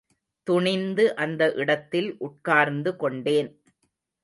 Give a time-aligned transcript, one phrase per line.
[0.47, 3.51] துணிந்து அந்த இடத்தில் உட்கார்ந்து கொண்டேன்.